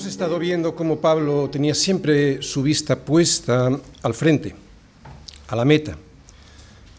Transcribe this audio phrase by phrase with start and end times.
[0.00, 3.70] Hemos estado viendo cómo Pablo tenía siempre su vista puesta
[4.00, 4.54] al frente,
[5.46, 5.94] a la meta,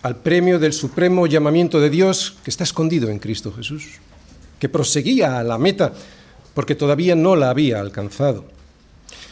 [0.04, 3.94] al premio del supremo llamamiento de Dios que está escondido en Cristo Jesús,
[4.60, 5.94] que proseguía a la meta
[6.54, 8.46] porque todavía no la había alcanzado,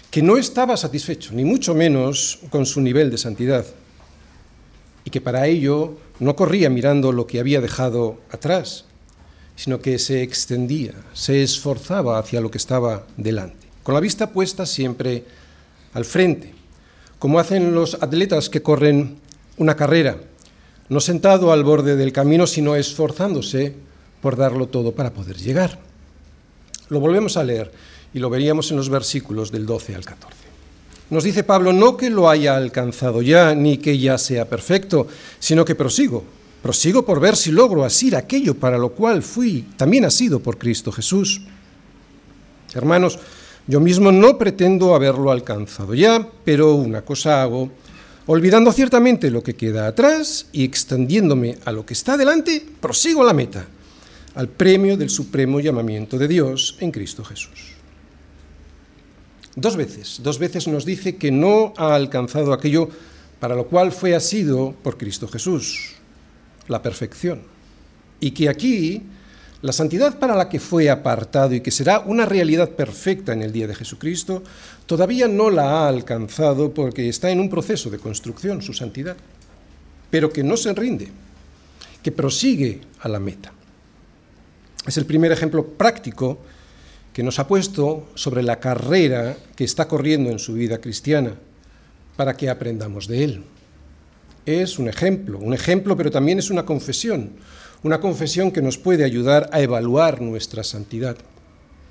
[0.09, 3.67] que no estaba satisfecho, ni mucho menos con su nivel de santidad,
[5.05, 8.85] y que para ello no corría mirando lo que había dejado atrás,
[9.59, 14.65] sino que se extendía, se esforzaba hacia lo que estaba delante, con la vista puesta
[14.65, 15.25] siempre
[15.93, 16.53] al frente,
[17.19, 19.17] como hacen los atletas que corren
[19.57, 20.15] una carrera,
[20.87, 23.75] no sentado al borde del camino, sino esforzándose
[24.21, 25.77] por darlo todo para poder llegar.
[26.87, 27.69] Lo volvemos a leer
[28.13, 30.37] y lo veríamos en los versículos del 12 al 14.
[31.09, 35.65] Nos dice Pablo, no que lo haya alcanzado ya, ni que ya sea perfecto, sino
[35.65, 40.41] que prosigo Prosigo por ver si logro asir aquello para lo cual fui también asido
[40.41, 41.41] por Cristo Jesús.
[42.73, 43.17] Hermanos,
[43.65, 47.71] yo mismo no pretendo haberlo alcanzado ya, pero una cosa hago,
[48.25, 53.33] olvidando ciertamente lo que queda atrás y extendiéndome a lo que está delante, prosigo la
[53.33, 53.65] meta,
[54.35, 57.73] al premio del supremo llamamiento de Dios en Cristo Jesús.
[59.55, 62.89] Dos veces, dos veces nos dice que no ha alcanzado aquello
[63.39, 65.98] para lo cual fue asido por Cristo Jesús
[66.69, 67.41] la perfección.
[68.21, 69.03] Y que aquí
[69.61, 73.51] la santidad para la que fue apartado y que será una realidad perfecta en el
[73.51, 74.41] día de Jesucristo,
[74.85, 79.17] todavía no la ha alcanzado porque está en un proceso de construcción su santidad,
[80.09, 81.09] pero que no se rinde,
[82.01, 83.51] que prosigue a la meta.
[84.87, 86.39] Es el primer ejemplo práctico
[87.11, 91.33] que nos ha puesto sobre la carrera que está corriendo en su vida cristiana,
[92.15, 93.43] para que aprendamos de él
[94.49, 97.31] es un ejemplo, un ejemplo, pero también es una confesión,
[97.83, 101.17] una confesión que nos puede ayudar a evaluar nuestra santidad,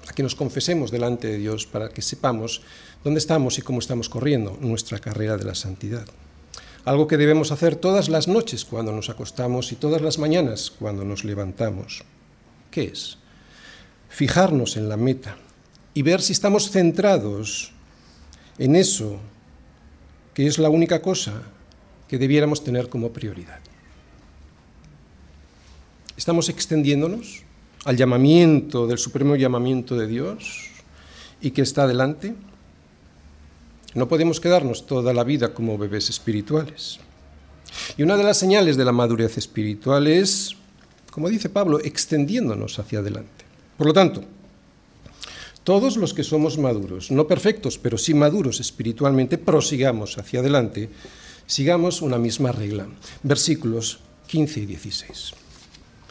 [0.08, 2.62] a que nos confesemos delante de Dios para que sepamos
[3.04, 6.06] dónde estamos y cómo estamos corriendo nuestra carrera de la santidad.
[6.84, 11.04] Algo que debemos hacer todas las noches cuando nos acostamos y todas las mañanas cuando
[11.04, 12.02] nos levantamos.
[12.70, 13.18] ¿Qué es?
[14.08, 15.36] Fijarnos en la meta
[15.94, 17.72] y ver si estamos centrados
[18.58, 19.18] en eso
[20.34, 21.42] que es la única cosa
[22.08, 23.60] que debiéramos tener como prioridad.
[26.16, 27.42] Estamos extendiéndonos
[27.84, 30.70] al llamamiento, del supremo llamamiento de Dios
[31.40, 32.34] y que está delante.
[33.94, 36.98] No podemos quedarnos toda la vida como bebés espirituales.
[37.96, 40.56] Y una de las señales de la madurez espiritual es,
[41.10, 43.44] como dice Pablo, extendiéndonos hacia adelante.
[43.76, 44.24] Por lo tanto,
[45.62, 50.88] todos los que somos maduros, no perfectos, pero sí maduros espiritualmente, prosigamos hacia adelante
[51.48, 52.86] Sigamos una misma regla.
[53.22, 55.32] Versículos 15 y 16.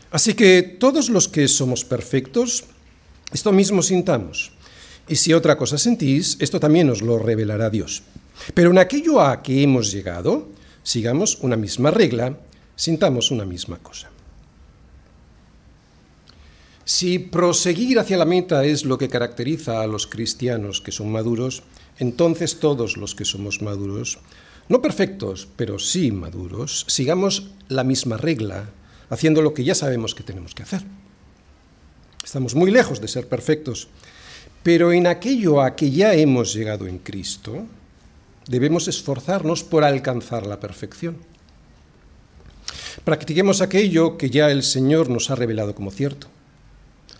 [0.10, 2.66] Así que todos los que somos perfectos,
[3.32, 4.52] esto mismo sintamos.
[5.08, 8.02] Y si otra cosa sentís, esto también os lo revelará Dios.
[8.56, 10.50] Pero en aquello a que hemos llegado,
[10.82, 12.40] sigamos una misma regla,
[12.76, 14.10] sintamos una misma cosa.
[16.84, 21.62] Si proseguir hacia la meta es lo que caracteriza a los cristianos que son maduros,
[22.00, 24.18] entonces todos los que somos maduros
[24.70, 28.70] no perfectos, pero sí maduros, sigamos la misma regla,
[29.10, 30.84] haciendo lo que ya sabemos que tenemos que hacer.
[32.24, 33.88] Estamos muy lejos de ser perfectos,
[34.64, 37.66] pero en aquello a que ya hemos llegado en Cristo,
[38.48, 41.18] debemos esforzarnos por alcanzar la perfección.
[43.04, 46.28] Practiquemos aquello que ya el Señor nos ha revelado como cierto.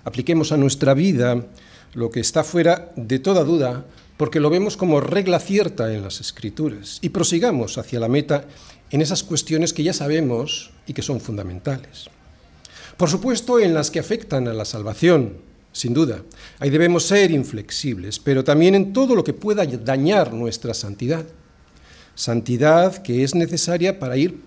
[0.04, 1.46] Apliquemos a nuestra vida
[1.94, 3.86] lo que está fuera de toda duda
[4.18, 8.46] porque lo vemos como regla cierta en las escrituras y prosigamos hacia la meta
[8.90, 12.10] en esas cuestiones que ya sabemos y que son fundamentales.
[12.98, 15.38] Por supuesto, en las que afectan a la salvación,
[15.72, 16.24] sin duda.
[16.58, 21.24] Ahí debemos ser inflexibles, pero también en todo lo que pueda dañar nuestra santidad.
[22.16, 24.42] Santidad que es necesaria para ir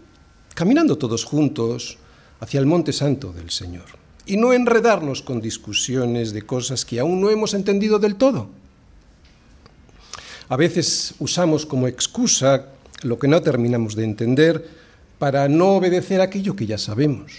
[0.54, 1.98] caminando todos juntos
[2.40, 3.84] hacia el monte santo del Señor.
[4.26, 8.48] Y no enredarnos con discusiones de cosas que aún no hemos entendido del todo
[10.50, 12.66] a veces usamos como excusa
[13.02, 14.68] lo que no terminamos de entender
[15.18, 17.32] para no obedecer aquello que ya sabemos.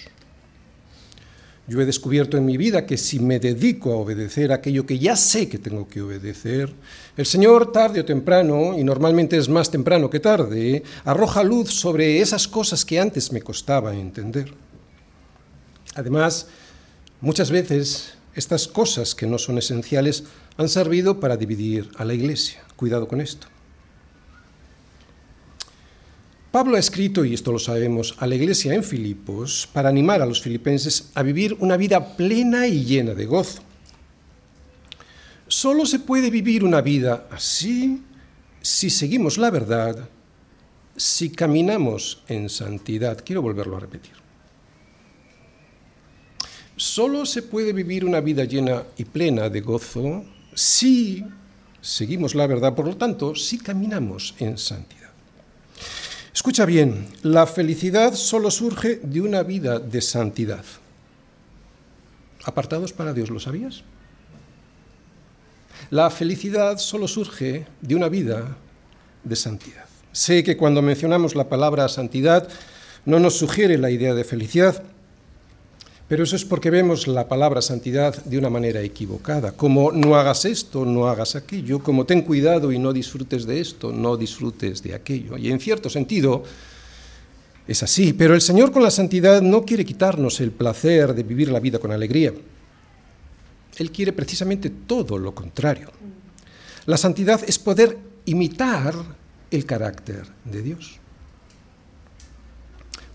[1.67, 5.17] Yo he descubierto en mi vida que si me dedico a obedecer aquello que ya
[5.17, 6.71] sé que tengo que obedecer,
[7.17, 12.21] el Señor tarde o temprano, y normalmente es más temprano que tarde, arroja luz sobre
[12.21, 14.53] esas cosas que antes me costaba entender.
[15.95, 16.47] Además,
[17.19, 20.23] muchas veces estas cosas que no son esenciales
[20.55, 22.63] han servido para dividir a la Iglesia.
[22.81, 23.45] Cuidado con esto.
[26.51, 30.25] Pablo ha escrito, y esto lo sabemos, a la iglesia en Filipos para animar a
[30.25, 33.61] los filipenses a vivir una vida plena y llena de gozo.
[35.47, 38.01] Solo se puede vivir una vida así
[38.63, 40.09] si seguimos la verdad,
[40.97, 43.21] si caminamos en santidad.
[43.23, 44.13] Quiero volverlo a repetir.
[46.75, 50.25] Solo se puede vivir una vida llena y plena de gozo
[50.55, 51.23] si
[51.81, 55.09] seguimos la verdad, por lo tanto, si caminamos en santidad.
[56.33, 60.63] Escucha bien, la felicidad solo surge de una vida de santidad.
[62.43, 63.83] Apartados para Dios, ¿lo sabías?
[65.89, 68.55] La felicidad solo surge de una vida
[69.23, 69.85] de santidad.
[70.13, 72.47] Sé que cuando mencionamos la palabra santidad
[73.05, 74.83] no nos sugiere la idea de felicidad,
[76.11, 80.43] pero eso es porque vemos la palabra santidad de una manera equivocada, como no hagas
[80.43, 84.93] esto, no hagas aquello, como ten cuidado y no disfrutes de esto, no disfrutes de
[84.93, 85.37] aquello.
[85.37, 86.43] Y en cierto sentido
[87.65, 91.49] es así, pero el Señor con la santidad no quiere quitarnos el placer de vivir
[91.49, 92.33] la vida con alegría.
[93.77, 95.91] Él quiere precisamente todo lo contrario.
[96.87, 98.95] La santidad es poder imitar
[99.49, 100.99] el carácter de Dios.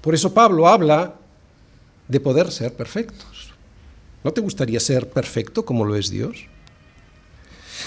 [0.00, 1.25] Por eso Pablo habla
[2.08, 3.53] de poder ser perfectos.
[4.25, 6.47] ¿No te gustaría ser perfecto como lo es Dios?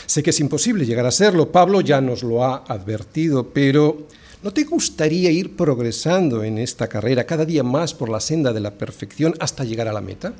[0.06, 4.07] Sé que es imposible llegar a serlo, Pablo ya nos lo ha advertido, pero
[4.44, 8.60] ¿no te gustaría ir progresando en esta carrera cada día más por la senda de
[8.60, 10.33] la perfección hasta llegar a la meta?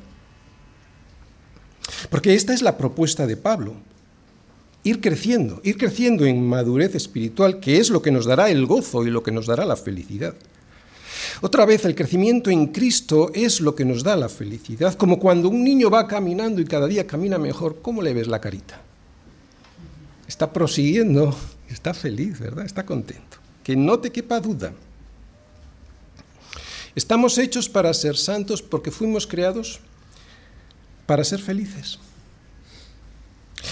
[2.08, 3.74] Porque esta es la propuesta de Pablo.
[4.82, 9.04] Ir creciendo, ir creciendo en madurez espiritual, que es lo que nos dará el gozo
[9.06, 10.34] y lo que nos dará la felicidad.
[11.40, 15.48] Otra vez, el crecimiento en Cristo es lo que nos da la felicidad, como cuando
[15.48, 18.80] un niño va caminando y cada día camina mejor, ¿cómo le ves la carita?
[20.26, 21.34] Está prosiguiendo,
[21.68, 22.64] está feliz, ¿verdad?
[22.64, 23.38] Está contento.
[23.64, 24.72] Que no te quepa duda.
[26.94, 29.80] Estamos hechos para ser santos porque fuimos creados
[31.06, 31.98] para ser felices.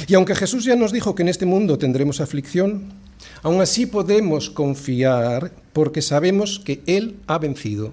[0.07, 2.93] Y aunque Jesús ya nos dijo que en este mundo tendremos aflicción,
[3.43, 7.93] aún así podemos confiar porque sabemos que Él ha vencido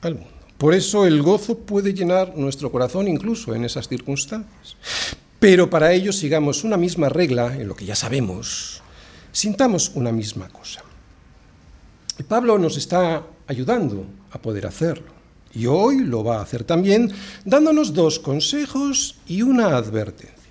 [0.00, 0.30] al mundo.
[0.58, 4.76] Por eso el gozo puede llenar nuestro corazón incluso en esas circunstancias.
[5.40, 8.80] Pero para ello sigamos una misma regla en lo que ya sabemos,
[9.32, 10.84] sintamos una misma cosa.
[12.16, 15.10] Y Pablo nos está ayudando a poder hacerlo.
[15.52, 17.12] Y hoy lo va a hacer también
[17.44, 20.41] dándonos dos consejos y una advertencia.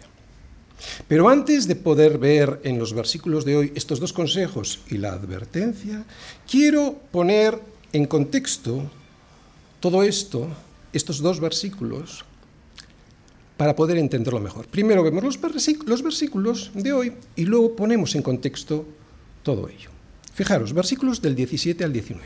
[1.07, 5.13] Pero antes de poder ver en los versículos de hoy estos dos consejos y la
[5.13, 6.03] advertencia,
[6.49, 7.59] quiero poner
[7.93, 8.89] en contexto
[9.79, 10.47] todo esto,
[10.93, 12.25] estos dos versículos,
[13.57, 14.67] para poder entenderlo mejor.
[14.67, 15.39] Primero vemos los,
[16.01, 18.85] versículos de hoy y luego ponemos en contexto
[19.43, 19.89] todo ello.
[20.33, 22.25] Fijaros, versículos del 17 al 19.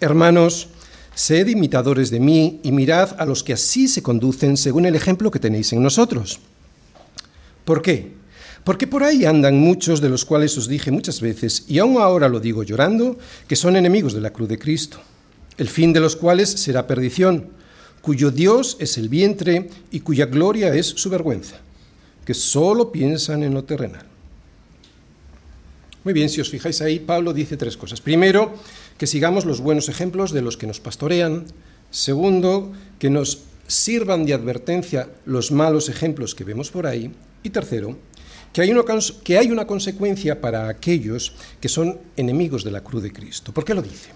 [0.00, 0.68] Hermanos,
[1.16, 5.30] Sed imitadores de mí y mirad a los que así se conducen según el ejemplo
[5.30, 6.40] que tenéis en nosotros.
[7.66, 8.12] ¿Por qué?
[8.62, 12.28] Porque por ahí andan muchos de los cuales os dije muchas veces, y aún ahora
[12.28, 13.18] lo digo llorando,
[13.48, 14.98] que son enemigos de la cruz de Cristo,
[15.58, 17.48] el fin de los cuales será perdición,
[18.02, 21.56] cuyo Dios es el vientre y cuya gloria es su vergüenza,
[22.24, 24.06] que solo piensan en lo terrenal.
[26.04, 28.00] Muy bien, si os fijáis ahí, Pablo dice tres cosas.
[28.00, 28.54] Primero,
[28.96, 31.46] que sigamos los buenos ejemplos de los que nos pastorean.
[31.90, 32.70] Segundo,
[33.00, 37.10] que nos sirvan de advertencia los malos ejemplos que vemos por ahí.
[37.42, 37.96] Y tercero,
[38.52, 38.84] que hay, una,
[39.22, 43.52] que hay una consecuencia para aquellos que son enemigos de la cruz de Cristo.
[43.52, 44.10] ¿Por qué lo dice?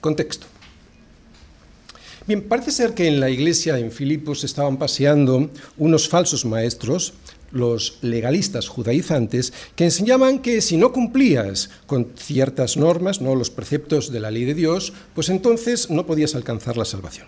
[0.00, 0.46] Contexto.
[2.26, 7.14] Bien, parece ser que en la iglesia en Filipos estaban paseando unos falsos maestros
[7.52, 14.10] los legalistas judaizantes que enseñaban que si no cumplías con ciertas normas, no los preceptos
[14.10, 17.26] de la ley de Dios, pues entonces no podías alcanzar la salvación.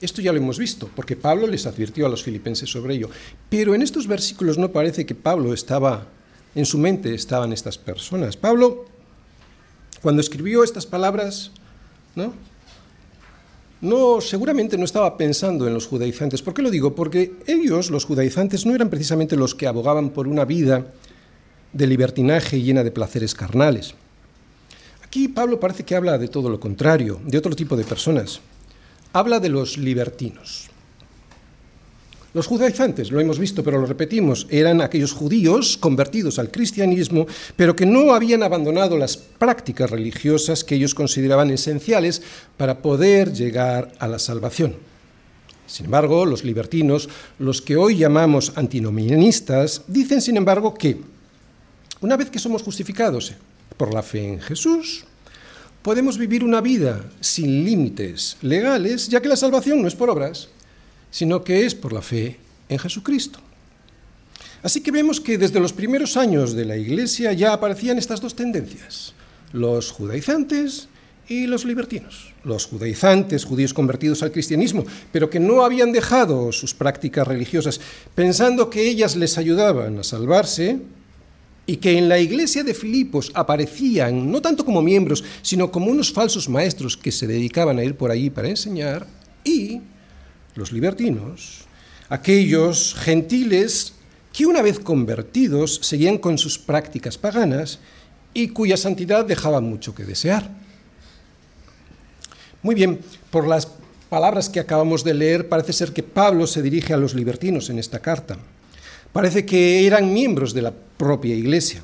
[0.00, 3.10] Esto ya lo hemos visto, porque Pablo les advirtió a los filipenses sobre ello.
[3.48, 6.06] Pero en estos versículos no parece que Pablo estaba,
[6.54, 8.36] en su mente estaban estas personas.
[8.36, 8.84] Pablo,
[10.00, 11.50] cuando escribió estas palabras,
[12.14, 12.32] ¿no?
[13.80, 16.42] no, seguramente no estaba pensando en los judaizantes.
[16.42, 16.94] ¿Por qué lo digo?
[16.94, 20.86] Porque ellos, los judaizantes, no eran precisamente los que abogaban por una vida
[21.72, 23.94] de libertinaje llena de placeres carnales.
[25.04, 28.40] Aquí Pablo parece que habla de todo lo contrario, de otro tipo de personas.
[29.12, 30.68] Habla de los libertinos.
[32.34, 37.74] Los judaizantes, lo hemos visto, pero lo repetimos, eran aquellos judíos convertidos al cristianismo, pero
[37.74, 42.22] que no habían abandonado las prácticas religiosas que ellos consideraban esenciales
[42.58, 44.76] para poder llegar a la salvación.
[45.66, 51.00] Sin embargo, los libertinos, los que hoy llamamos antinomianistas, dicen, sin embargo, que
[52.00, 53.32] una vez que somos justificados
[53.76, 55.04] por la fe en Jesús,
[55.82, 60.48] podemos vivir una vida sin límites legales, ya que la salvación no es por obras,
[61.10, 63.40] sino que es por la fe en Jesucristo.
[64.62, 68.34] Así que vemos que desde los primeros años de la Iglesia ya aparecían estas dos
[68.34, 69.14] tendencias,
[69.52, 70.88] los judaizantes
[71.28, 72.32] y los libertinos.
[72.44, 77.80] Los judaizantes, judíos convertidos al cristianismo, pero que no habían dejado sus prácticas religiosas,
[78.14, 80.80] pensando que ellas les ayudaban a salvarse,
[81.68, 86.10] y que en la iglesia de Filipos aparecían no tanto como miembros, sino como unos
[86.10, 89.06] falsos maestros que se dedicaban a ir por allí para enseñar,
[89.44, 89.82] y
[90.54, 91.66] los libertinos,
[92.08, 93.92] aquellos gentiles
[94.32, 97.80] que una vez convertidos seguían con sus prácticas paganas
[98.32, 100.50] y cuya santidad dejaba mucho que desear.
[102.62, 102.98] Muy bien,
[103.30, 103.68] por las
[104.08, 107.78] palabras que acabamos de leer, parece ser que Pablo se dirige a los libertinos en
[107.78, 108.38] esta carta.
[109.12, 111.82] Parece que eran miembros de la propia iglesia.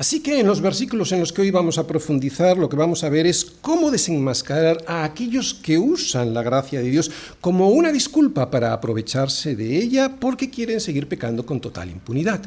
[0.00, 3.04] Así que en los versículos en los que hoy vamos a profundizar, lo que vamos
[3.04, 7.10] a ver es cómo desenmascarar a aquellos que usan la gracia de Dios
[7.42, 12.40] como una disculpa para aprovecharse de ella porque quieren seguir pecando con total impunidad.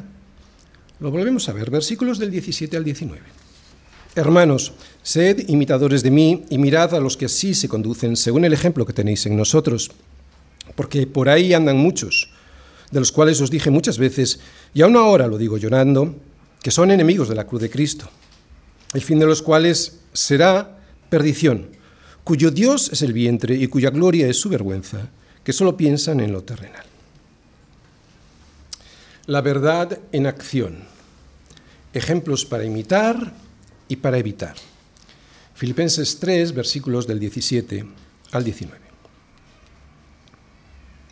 [0.98, 3.22] Lo volvemos a ver, versículos del 17 al 19.
[4.16, 4.72] Hermanos,
[5.04, 8.84] sed imitadores de mí y mirad a los que así se conducen, según el ejemplo
[8.84, 9.92] que tenéis en nosotros,
[10.74, 12.33] porque por ahí andan muchos
[12.94, 14.38] de los cuales os dije muchas veces,
[14.72, 16.14] y aún ahora lo digo llorando,
[16.62, 18.08] que son enemigos de la cruz de Cristo,
[18.92, 20.78] el fin de los cuales será
[21.10, 21.70] perdición,
[22.22, 25.08] cuyo Dios es el vientre y cuya gloria es su vergüenza,
[25.42, 26.84] que solo piensan en lo terrenal.
[29.26, 30.84] La verdad en acción.
[31.92, 33.32] Ejemplos para imitar
[33.88, 34.54] y para evitar.
[35.54, 37.84] Filipenses 3, versículos del 17
[38.30, 38.83] al 19.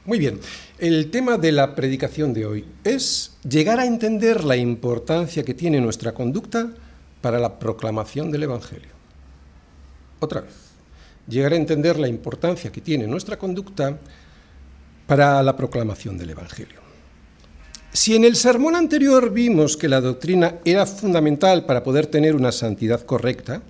[0.05, 0.41] Muy bien,
[0.79, 5.81] el tema de la predicación de hoy es llegar a entender la importancia que tiene
[5.81, 6.73] nuestra conducta
[7.21, 8.91] para la proclamación del Evangelio.
[10.19, 10.55] Otra vez,
[11.29, 13.97] llegar a entender la importancia que tiene nuestra conducta
[15.07, 16.81] para la proclamación del Evangelio.
[17.93, 22.51] Si en el sermón anterior vimos que la doctrina era fundamental para poder tener una
[22.51, 23.63] santidad correcta,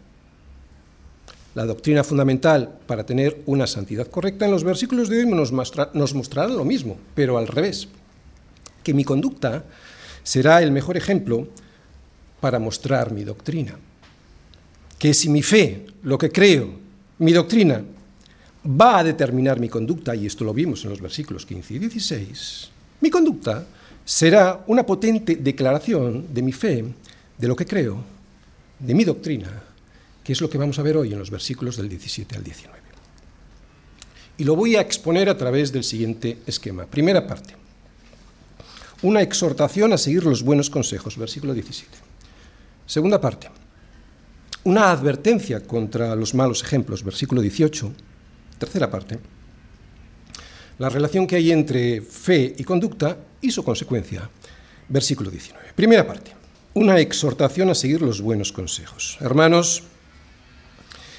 [1.54, 5.52] la doctrina fundamental para tener una santidad correcta, en los versículos de hoy nos,
[5.94, 7.88] nos mostrarán lo mismo, pero al revés,
[8.82, 9.64] que mi conducta
[10.22, 11.48] será el mejor ejemplo
[12.40, 13.76] para mostrar mi doctrina.
[14.98, 16.70] Que si mi fe, lo que creo,
[17.18, 17.82] mi doctrina,
[18.64, 22.70] va a determinar mi conducta, y esto lo vimos en los versículos 15 y 16,
[23.00, 23.66] mi conducta
[24.04, 26.84] será una potente declaración de mi fe,
[27.36, 27.98] de lo que creo,
[28.78, 29.71] de mi doctrina
[30.24, 32.78] que es lo que vamos a ver hoy en los versículos del 17 al 19.
[34.38, 36.86] Y lo voy a exponer a través del siguiente esquema.
[36.86, 37.54] Primera parte.
[39.02, 41.90] Una exhortación a seguir los buenos consejos, versículo 17.
[42.86, 43.50] Segunda parte.
[44.64, 47.92] Una advertencia contra los malos ejemplos, versículo 18.
[48.58, 49.18] Tercera parte.
[50.78, 54.30] La relación que hay entre fe y conducta y su consecuencia,
[54.88, 55.72] versículo 19.
[55.74, 56.32] Primera parte.
[56.74, 59.18] Una exhortación a seguir los buenos consejos.
[59.20, 59.82] Hermanos,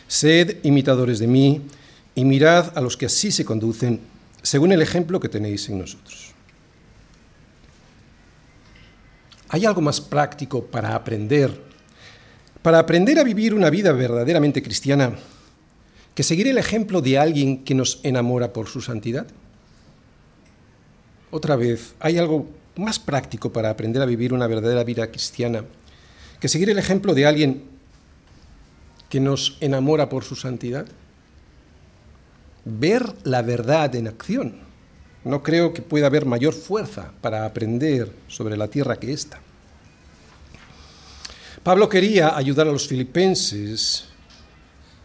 [0.08, 1.62] Sed imitadores de mí
[2.16, 4.00] y mirad a los que así se conducen,
[4.42, 6.34] según el ejemplo que tenéis en nosotros.
[9.50, 11.52] ¿Hay algo más práctico para aprender,
[12.62, 15.14] para aprender a vivir una vida verdaderamente cristiana,
[16.16, 19.28] que seguir el ejemplo de alguien que nos enamora por su santidad?
[21.32, 25.66] Otra vez, ¿hay algo más práctico para aprender a vivir una verdadera vida cristiana
[26.40, 27.73] que seguir el ejemplo de alguien
[29.14, 30.88] que nos enamora por su santidad?
[32.66, 34.56] Ver la verdad en acción.
[35.24, 39.40] No creo que pueda haber mayor fuerza para aprender sobre la tierra que esta.
[41.62, 44.06] Pablo quería ayudar a los filipenses,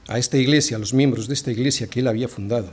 [0.07, 2.73] a esta iglesia, a los miembros de esta iglesia que él había fundado.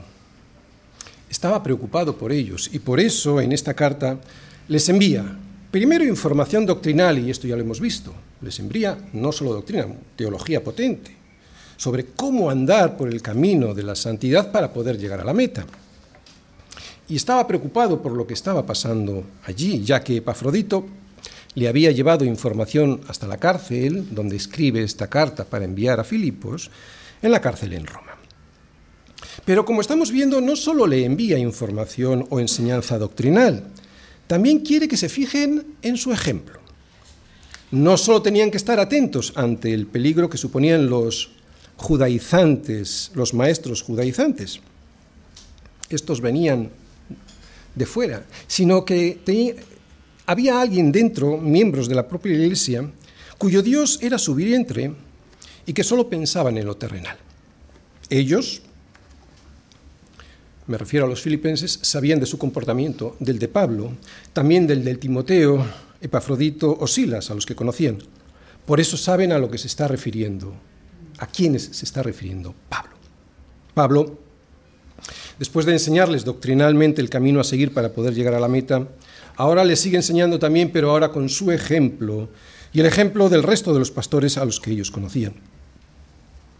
[1.29, 4.21] Estaba preocupado por ellos y por eso en esta carta
[4.69, 5.37] les envía
[5.69, 10.63] primero información doctrinal, y esto ya lo hemos visto, les envía no solo doctrina, teología
[10.63, 11.24] potente,
[11.77, 15.65] sobre cómo andar por el camino de la santidad para poder llegar a la meta.
[17.07, 20.85] Y estaba preocupado por lo que estaba pasando allí, ya que Epafrodito
[21.53, 26.69] le había llevado información hasta la cárcel, donde escribe esta carta para enviar a Filipos,
[27.21, 28.15] en la cárcel en Roma.
[29.45, 33.63] Pero como estamos viendo, no solo le envía información o enseñanza doctrinal,
[34.27, 36.59] también quiere que se fijen en su ejemplo.
[37.71, 41.31] No solo tenían que estar atentos ante el peligro que suponían los
[41.77, 44.59] judaizantes, los maestros judaizantes.
[45.89, 46.69] Estos venían
[47.75, 49.19] de fuera, sino que
[50.25, 52.89] había alguien dentro, miembros de la propia iglesia,
[53.37, 54.93] cuyo Dios era su vientre
[55.65, 57.17] y que solo pensaban en lo terrenal.
[58.09, 58.61] Ellos
[60.67, 63.91] me refiero a los filipenses, sabían de su comportamiento, del de Pablo,
[64.33, 65.63] también del del Timoteo,
[66.01, 67.99] Epafrodito o Silas, a los que conocían.
[68.65, 70.55] Por eso saben a lo que se está refiriendo,
[71.17, 72.95] a quiénes se está refiriendo Pablo.
[73.73, 74.19] Pablo,
[75.39, 78.87] después de enseñarles doctrinalmente el camino a seguir para poder llegar a la meta,
[79.35, 82.29] ahora les sigue enseñando también, pero ahora con su ejemplo
[82.73, 85.33] y el ejemplo del resto de los pastores a los que ellos conocían.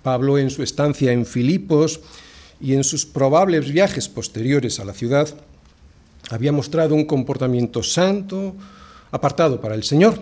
[0.03, 2.00] Pablo, en su estancia en Filipos
[2.62, 5.27] y en sus probables viajes posteriores a la ciudad,
[6.29, 8.55] había mostrado un comportamiento santo,
[9.12, 10.21] apartado para el Señor.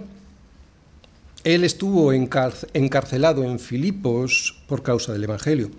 [1.43, 5.71] Él estuvo encarcelado en Filipos por causa del Evangelio.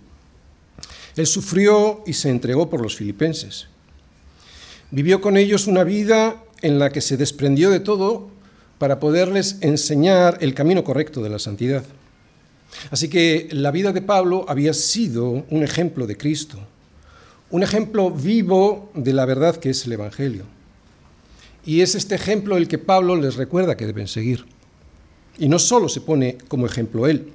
[1.16, 3.68] Él sufrió y se entregó por los filipenses.
[4.90, 8.28] Vivió con ellos una vida en la que se desprendió de todo
[8.78, 11.84] para poderles enseñar el camino correcto de la santidad.
[12.90, 16.58] Así que la vida de Pablo había sido un ejemplo de Cristo,
[17.50, 20.44] un ejemplo vivo de la verdad que es el Evangelio.
[21.64, 24.44] Y es este ejemplo el que Pablo les recuerda que deben seguir.
[25.38, 27.32] Y no solo se pone como ejemplo él,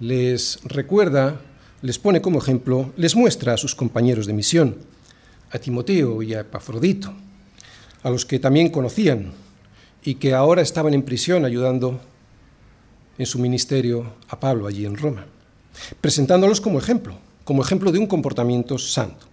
[0.00, 1.40] les recuerda,
[1.82, 4.76] les pone como ejemplo, les muestra a sus compañeros de misión,
[5.50, 7.12] a Timoteo y a Epafrodito,
[8.02, 9.32] a los que también conocían
[10.04, 12.00] y que ahora estaban en prisión ayudando
[13.18, 15.26] en su ministerio a Pablo allí en Roma,
[16.00, 19.26] presentándolos como ejemplo, como ejemplo de un comportamiento santo.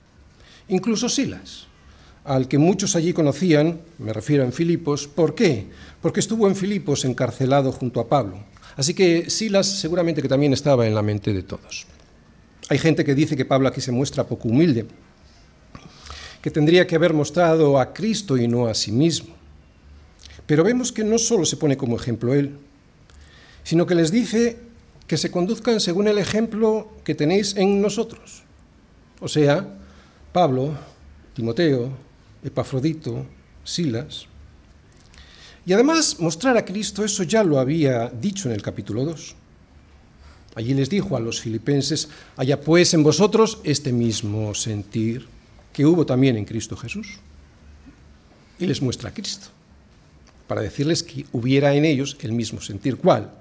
[0.67, 1.67] Incluso Silas,
[2.23, 5.67] al que muchos allí conocían, me refiero en Filipos, ¿por qué?
[6.05, 8.37] Porque estuvo en Filipos encarcelado junto a Pablo.
[8.75, 11.87] Así que Silas seguramente que también estaba en la mente de todos.
[12.69, 14.85] Hay gente que dice que Pablo aquí se muestra poco humilde,
[16.43, 19.33] que tendría que haber mostrado a Cristo y no a sí mismo.
[20.45, 22.55] Pero vemos que no solo se pone como ejemplo él,
[23.63, 24.59] sino que les dice
[25.07, 28.43] que se conduzcan según el ejemplo que tenéis en nosotros.
[29.19, 29.75] O sea,
[30.31, 30.71] Pablo,
[31.33, 31.89] Timoteo,
[32.43, 33.25] Epafrodito,
[33.63, 34.27] Silas.
[35.65, 39.35] Y además mostrar a Cristo, eso ya lo había dicho en el capítulo 2.
[40.55, 45.27] Allí les dijo a los filipenses, haya pues en vosotros este mismo sentir
[45.73, 47.19] que hubo también en Cristo Jesús.
[48.57, 49.47] Y les muestra a Cristo,
[50.47, 52.95] para decirles que hubiera en ellos el mismo sentir.
[52.95, 53.31] ¿Cuál?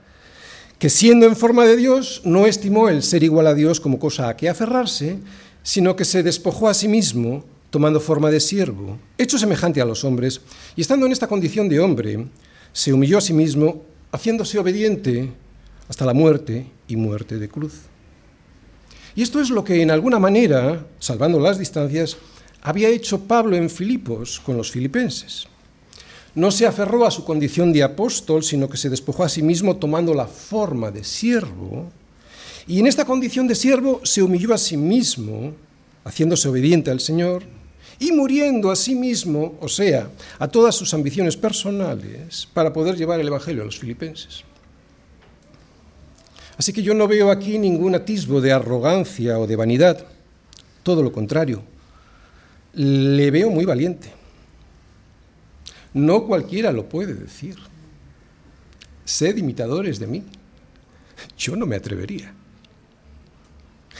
[0.78, 4.28] Que siendo en forma de Dios, no estimó el ser igual a Dios como cosa
[4.28, 5.18] a que aferrarse,
[5.62, 10.04] sino que se despojó a sí mismo, tomando forma de siervo, hecho semejante a los
[10.04, 10.40] hombres,
[10.76, 12.28] y estando en esta condición de hombre,
[12.72, 13.82] se humilló a sí mismo,
[14.12, 15.32] haciéndose obediente
[15.88, 17.72] hasta la muerte y muerte de cruz.
[19.16, 22.16] Y esto es lo que en alguna manera, salvando las distancias,
[22.62, 25.48] había hecho Pablo en Filipos con los filipenses.
[26.36, 29.78] No se aferró a su condición de apóstol, sino que se despojó a sí mismo
[29.78, 31.90] tomando la forma de siervo,
[32.68, 35.54] y en esta condición de siervo se humilló a sí mismo,
[36.04, 37.42] haciéndose obediente al Señor,
[37.98, 43.20] y muriendo a sí mismo, o sea, a todas sus ambiciones personales, para poder llevar
[43.20, 44.44] el Evangelio a los filipenses.
[46.56, 50.06] Así que yo no veo aquí ningún atisbo de arrogancia o de vanidad,
[50.82, 51.62] todo lo contrario,
[52.74, 54.12] le veo muy valiente.
[55.92, 57.56] No cualquiera lo puede decir.
[59.04, 60.24] Sed imitadores de mí.
[61.38, 62.32] Yo no me atrevería.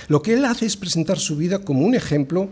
[0.08, 2.48] Lo que él hace es presentar su vida como un ejemplo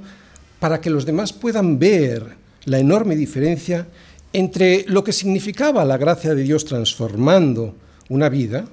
[0.63, 3.89] para que los demás puedan ver la enorme diferencia
[4.33, 7.75] entre lo que significaba la gracia de Dios transformando
[8.11, 8.65] una vida,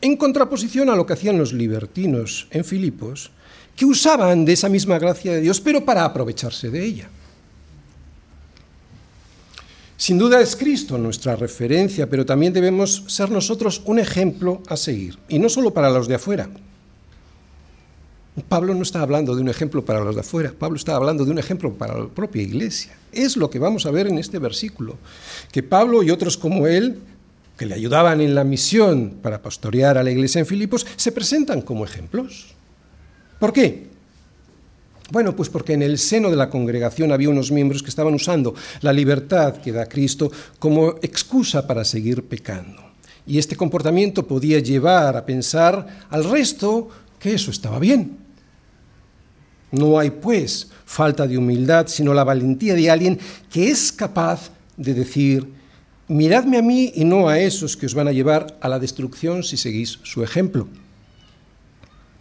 [0.00, 3.32] en contraposición a lo que hacían los libertinos en Filipos,
[3.76, 7.10] que usaban de esa misma gracia de Dios, pero para aprovecharse de ella.
[9.98, 15.18] Sin duda es Cristo nuestra referencia, pero también debemos ser nosotros un ejemplo a seguir,
[15.28, 16.48] y no solo para los de afuera,
[18.48, 21.32] Pablo no está hablando de un ejemplo para los de afuera, Pablo está hablando de
[21.32, 22.96] un ejemplo para la propia iglesia.
[23.12, 24.96] Es lo que vamos a ver en este versículo,
[25.50, 26.98] que Pablo y otros como él,
[27.56, 31.60] que le ayudaban en la misión para pastorear a la iglesia en Filipos, se presentan
[31.60, 32.54] como ejemplos.
[33.38, 33.88] ¿Por qué?
[35.10, 38.54] Bueno, pues porque en el seno de la congregación había unos miembros que estaban usando
[38.80, 42.80] la libertad que da Cristo como excusa para seguir pecando.
[43.26, 46.88] Y este comportamiento podía llevar a pensar al resto
[47.18, 48.19] que eso estaba bien.
[49.72, 53.18] No hay, pues, falta de humildad, sino la valentía de alguien
[53.50, 55.46] que es capaz de decir,
[56.08, 59.42] miradme a mí y no a esos que os van a llevar a la destrucción
[59.44, 60.66] si seguís su ejemplo.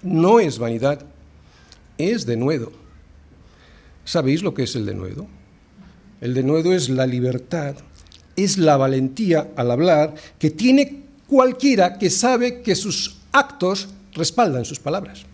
[0.04, 1.06] No es vanidad,
[1.98, 2.72] es denuedo.
[4.06, 5.28] ¿Sabéis lo que es el denuedo?
[6.22, 7.76] El denuedo es la libertad,
[8.36, 14.80] es la valentía al hablar que tiene cualquiera que sabe que sus actos respaldan sus
[14.80, 15.26] palabras.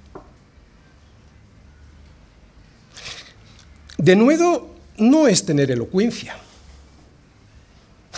[3.97, 6.36] De nuevo, no es tener elocuencia.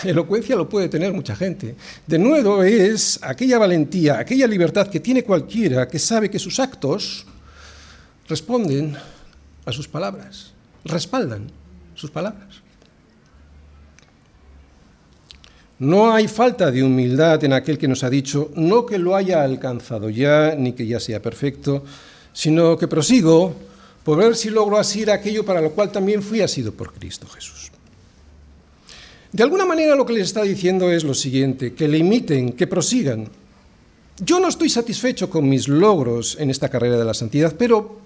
[0.03, 1.75] Elocuencia lo puede tener mucha gente.
[2.05, 7.25] De nuevo es aquella valentía, aquella libertad que tiene cualquiera que sabe que sus actos
[8.27, 8.95] responden
[9.65, 10.51] a sus palabras,
[10.85, 11.49] respaldan
[11.95, 12.61] sus palabras.
[15.79, 19.43] No hay falta de humildad en aquel que nos ha dicho, no que lo haya
[19.43, 21.83] alcanzado ya, ni que ya sea perfecto,
[22.33, 23.55] sino que prosigo
[24.07, 27.73] por ver si logro asir aquello para lo cual también fui asido por Cristo Jesús.
[29.33, 32.67] De alguna manera lo que les está diciendo es lo siguiente, que le imiten, que
[32.67, 33.27] prosigan.
[34.23, 37.99] Yo no estoy satisfecho con mis logros en esta carrera de la santidad, pero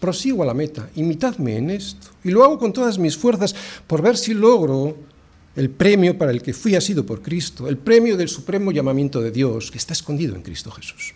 [0.00, 2.06] prosigo a la meta, imitadme en esto.
[2.24, 3.54] Y lo hago con todas mis fuerzas
[3.86, 4.96] por ver si logro
[5.56, 9.30] el premio para el que fui asido por Cristo, el premio del supremo llamamiento de
[9.30, 11.12] Dios que está escondido en Cristo Jesús.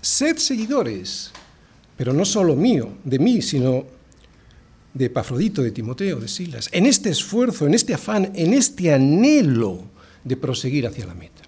[0.00, 1.30] Sed seguidores,
[2.02, 3.84] pero no solo mío, de mí, sino
[4.92, 9.84] de Epafrodito, de Timoteo, de Silas, en este esfuerzo, en este afán, en este anhelo
[10.24, 11.42] de proseguir hacia la meta.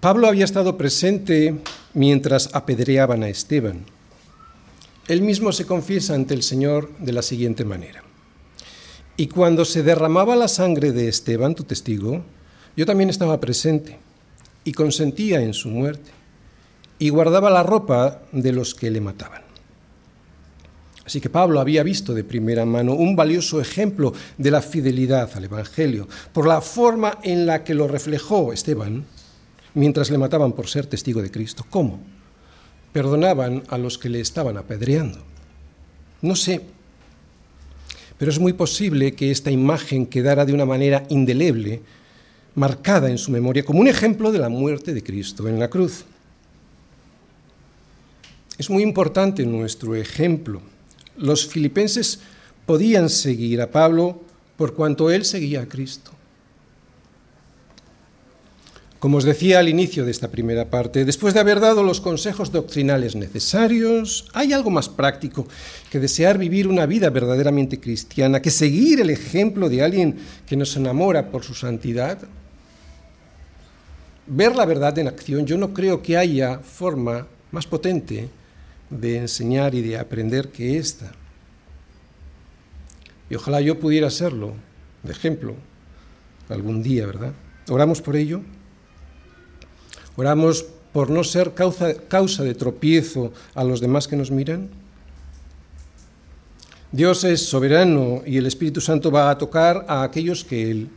[0.00, 1.54] Pablo había estado presente
[1.94, 3.84] mientras apedreaban a Esteban.
[5.06, 8.02] Él mismo se confiesa ante el Señor de la siguiente manera.
[9.16, 12.24] Y cuando se derramaba la sangre de Esteban, tu testigo,
[12.76, 13.96] yo también estaba presente
[14.64, 16.15] y consentía en su muerte
[16.98, 19.42] y guardaba la ropa de los que le mataban.
[21.04, 25.44] Así que Pablo había visto de primera mano un valioso ejemplo de la fidelidad al
[25.44, 29.04] Evangelio, por la forma en la que lo reflejó Esteban
[29.74, 31.64] mientras le mataban por ser testigo de Cristo.
[31.70, 32.00] ¿Cómo?
[32.92, 35.18] Perdonaban a los que le estaban apedreando.
[36.22, 36.62] No sé,
[38.18, 41.82] pero es muy posible que esta imagen quedara de una manera indeleble,
[42.54, 46.06] marcada en su memoria, como un ejemplo de la muerte de Cristo en la cruz.
[48.58, 50.62] Es muy importante nuestro ejemplo
[51.16, 52.20] los filipenses
[52.66, 54.22] podían seguir a Pablo
[54.56, 56.12] por cuanto él seguía a Cristo.
[58.98, 62.50] Como os decía al inicio de esta primera parte, después de haber dado los consejos
[62.50, 65.46] doctrinales necesarios, hay algo más práctico
[65.90, 70.16] que desear vivir una vida verdaderamente cristiana, que seguir el ejemplo de alguien
[70.46, 72.18] que nos enamora por su santidad.
[74.26, 78.28] Ver la verdad en acción, yo no creo que haya forma más potente
[78.90, 81.12] de enseñar y de aprender que esta.
[83.28, 84.54] Y ojalá yo pudiera serlo,
[85.02, 85.54] de ejemplo,
[86.48, 87.32] algún día, ¿verdad?
[87.68, 88.42] Oramos por ello.
[90.16, 94.70] Oramos por no ser causa, causa de tropiezo a los demás que nos miran.
[96.92, 100.88] Dios es soberano y el Espíritu Santo va a tocar a aquellos que Él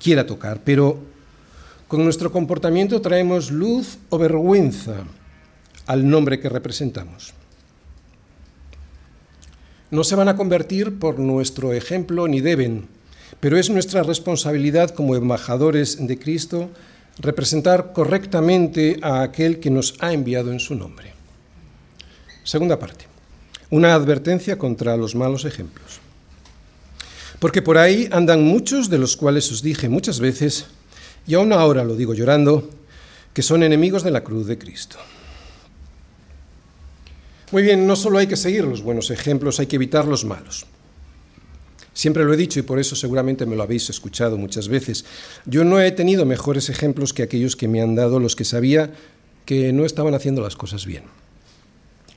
[0.00, 0.98] quiera tocar, pero
[1.88, 5.04] con nuestro comportamiento traemos luz o vergüenza
[5.86, 7.34] al nombre que representamos.
[9.90, 12.88] No se van a convertir por nuestro ejemplo ni deben,
[13.40, 16.70] pero es nuestra responsabilidad como embajadores de Cristo
[17.18, 21.12] representar correctamente a aquel que nos ha enviado en su nombre.
[22.44, 23.06] Segunda parte.
[23.70, 26.00] Una advertencia contra los malos ejemplos.
[27.38, 30.66] Porque por ahí andan muchos de los cuales os dije muchas veces,
[31.26, 32.70] y aún ahora lo digo llorando,
[33.34, 34.96] que son enemigos de la cruz de Cristo.
[37.52, 40.64] Muy bien, no solo hay que seguir los buenos ejemplos, hay que evitar los malos.
[41.92, 45.04] Siempre lo he dicho y por eso seguramente me lo habéis escuchado muchas veces.
[45.44, 48.94] Yo no he tenido mejores ejemplos que aquellos que me han dado los que sabía
[49.44, 51.04] que no estaban haciendo las cosas bien.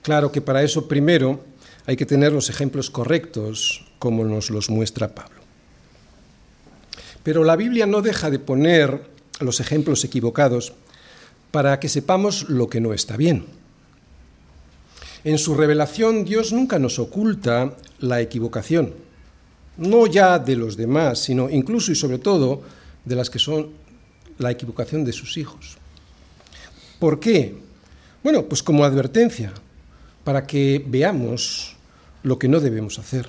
[0.04, 1.44] Claro que para eso primero
[1.86, 5.42] hay que tener los ejemplos correctos, como nos los muestra Pablo.
[7.24, 9.02] Pero la Biblia no deja de poner
[9.42, 10.72] los ejemplos equivocados
[11.52, 13.65] para que sepamos lo que no está bien.
[15.26, 18.94] En su revelación Dios nunca nos oculta la equivocación,
[19.76, 22.62] no ya de los demás, sino incluso y sobre todo
[23.04, 23.72] de las que son
[24.38, 25.78] la equivocación de sus hijos.
[27.00, 27.56] ¿Por qué?
[28.24, 29.52] Bueno, pues como advertencia,
[30.24, 31.76] para que veamos
[32.22, 33.28] lo que no debemos hacer.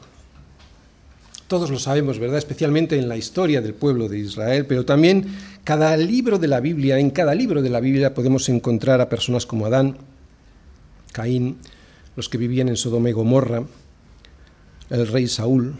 [1.48, 2.37] Todos lo sabemos, ¿verdad?
[2.37, 5.24] Especialmente en la historia del pueblo de Israel, pero también
[5.64, 9.46] cada libro de la Biblia, en cada libro de la Biblia podemos encontrar a personas
[9.46, 9.96] como Adán,
[11.12, 11.56] Caín,
[12.16, 13.64] los que vivían en Sodoma y Gomorra,
[14.90, 15.74] el rey Saúl,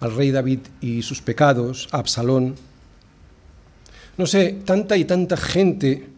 [0.00, 2.56] al rey David y sus pecados, Absalón.
[4.16, 6.08] No sé, tanta y tanta gente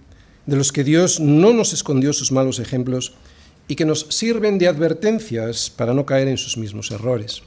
[0.47, 3.15] de los que Dios no nos escondió sus malos ejemplos
[3.67, 7.43] y que nos sirven de advertencias para no caer en sus mismos errores.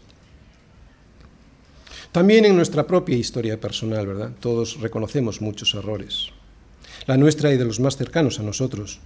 [2.12, 4.32] También en nuestra propia historia personal, ¿verdad?
[4.42, 6.28] Todos reconocemos muchos errores.
[7.08, 9.00] La nuestra y de los más cercanos a nosotros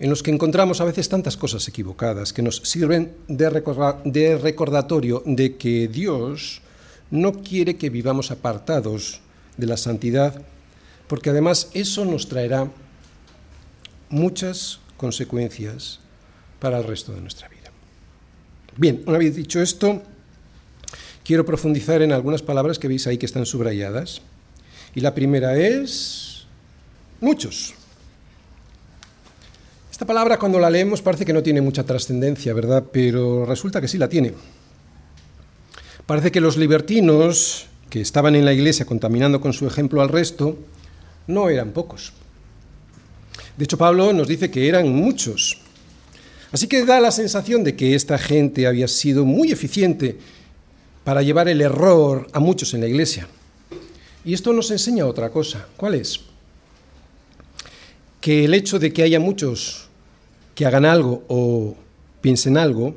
[0.00, 5.56] en los que encontramos a veces tantas cosas equivocadas que nos sirven de, recordatorio de
[5.56, 6.62] que Dios
[7.10, 9.20] no quiere que vivamos apartados
[9.58, 10.40] de la santidad,
[11.06, 12.70] porque además eso nos traerá
[14.08, 16.00] muchas consecuencias
[16.60, 17.70] para el resto de nuestra vida.
[18.78, 20.02] Bien, una vez dicho esto,
[21.24, 24.22] quiero profundizar en algunas palabras que veis ahí que están subrayadas.
[24.94, 26.46] Y la primera es
[27.20, 27.74] muchos.
[30.00, 32.84] Esta palabra cuando la leemos parece que no tiene mucha trascendencia, ¿verdad?
[32.90, 34.32] Pero resulta que sí la tiene.
[36.06, 40.56] Parece que los libertinos que estaban en la iglesia contaminando con su ejemplo al resto
[41.26, 42.14] no eran pocos.
[43.58, 45.58] De hecho, Pablo nos dice que eran muchos.
[46.50, 50.16] Así que da la sensación de que esta gente había sido muy eficiente
[51.04, 53.28] para llevar el error a muchos en la iglesia.
[54.24, 55.66] Y esto nos enseña otra cosa.
[55.76, 56.20] ¿Cuál es?
[58.22, 59.89] Que el hecho de que haya muchos
[60.60, 61.74] que hagan algo o
[62.20, 62.94] piensen algo,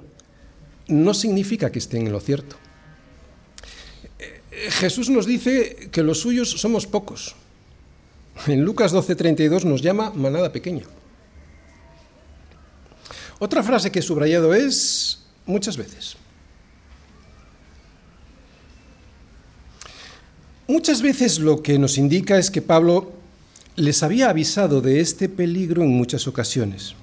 [0.89, 2.57] no significa que estén en lo cierto.
[4.19, 7.37] Eh, Jesús nos dice que los suyos somos pocos.
[8.47, 10.83] En Lucas 12:32 nos llama manada pequeña.
[13.39, 16.17] Otra frase que he subrayado es muchas veces.
[20.67, 23.13] Muchas veces lo que nos indica es que Pablo
[23.77, 26.95] les había avisado de este peligro en muchas ocasiones.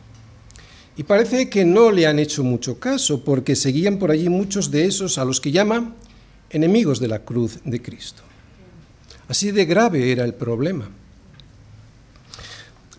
[1.00, 4.84] Y parece que no le han hecho mucho caso porque seguían por allí muchos de
[4.84, 5.94] esos a los que llama
[6.50, 8.22] enemigos de la cruz de Cristo.
[9.26, 10.90] Así de grave era el problema.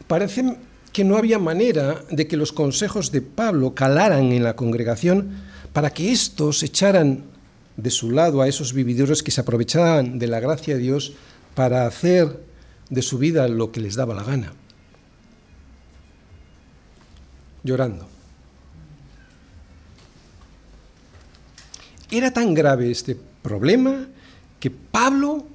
[0.07, 0.57] Parece
[0.91, 5.33] que no había manera de que los consejos de Pablo calaran en la congregación
[5.71, 7.25] para que éstos echaran
[7.77, 11.13] de su lado a esos vividores que se aprovechaban de la gracia de Dios
[11.53, 12.39] para hacer
[12.89, 14.53] de su vida lo que les daba la gana
[17.63, 18.07] llorando.
[22.09, 24.07] Era tan grave este problema
[24.59, 25.45] que Pablo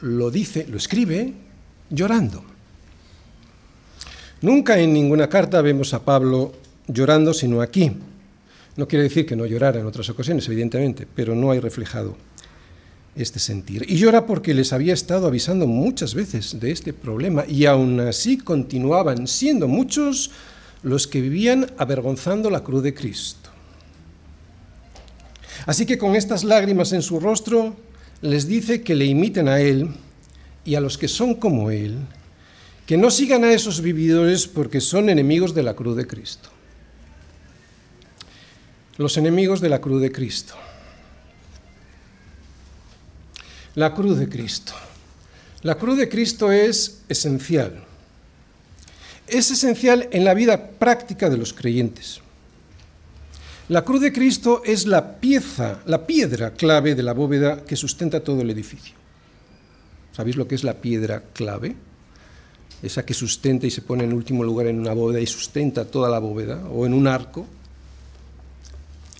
[0.00, 1.32] lo dice, lo escribe
[1.90, 2.42] llorando.
[4.40, 6.52] Nunca en ninguna carta vemos a Pablo
[6.86, 7.92] llorando, sino aquí.
[8.76, 12.16] No quiere decir que no llorara en otras ocasiones, evidentemente, pero no hay reflejado
[13.16, 13.84] este sentir.
[13.88, 18.38] Y llora porque les había estado avisando muchas veces de este problema y aún así
[18.38, 20.30] continuaban siendo muchos
[20.82, 23.50] los que vivían avergonzando la cruz de Cristo.
[25.66, 27.76] Así que con estas lágrimas en su rostro
[28.22, 29.90] les dice que le imiten a Él
[30.64, 31.98] y a los que son como Él,
[32.86, 36.48] que no sigan a esos vividores porque son enemigos de la cruz de Cristo.
[38.96, 40.54] Los enemigos de la cruz de Cristo.
[43.74, 44.72] La cruz de Cristo.
[45.62, 47.87] La cruz de Cristo es esencial
[49.30, 52.20] es esencial en la vida práctica de los creyentes.
[53.68, 58.20] La cruz de Cristo es la pieza, la piedra clave de la bóveda que sustenta
[58.20, 58.94] todo el edificio.
[60.12, 61.76] ¿Sabéis lo que es la piedra clave?
[62.82, 66.08] Esa que sustenta y se pone en último lugar en una bóveda y sustenta toda
[66.08, 67.46] la bóveda, o en un arco.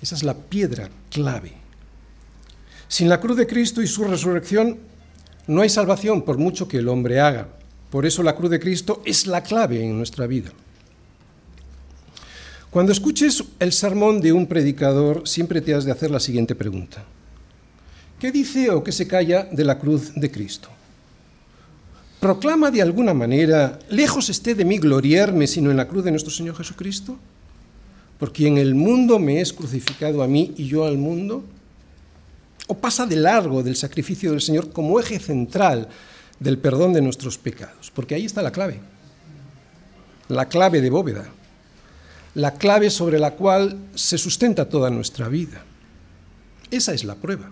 [0.01, 1.53] Esa es la piedra clave.
[2.89, 4.79] Sin la cruz de Cristo y su resurrección
[5.47, 7.49] no hay salvación por mucho que el hombre haga.
[7.91, 10.51] Por eso la cruz de Cristo es la clave en nuestra vida.
[12.71, 17.03] Cuando escuches el sermón de un predicador, siempre te has de hacer la siguiente pregunta.
[18.21, 20.69] ¿Qué dice o qué se calla de la cruz de Cristo?
[22.21, 26.33] ¿Proclama de alguna manera, lejos esté de mí gloriarme, sino en la cruz de nuestro
[26.33, 27.17] Señor Jesucristo?
[28.19, 31.45] Porque en el mundo me es crucificado a mí y yo al mundo.
[32.67, 35.89] ¿O pasa de largo del sacrificio del Señor como eje central
[36.41, 38.81] del perdón de nuestros pecados, porque ahí está la clave,
[40.29, 41.27] la clave de bóveda,
[42.35, 45.65] la clave sobre la cual se sustenta toda nuestra vida.
[46.71, 47.51] Esa es la prueba.